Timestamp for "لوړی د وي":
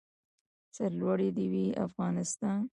0.99-1.65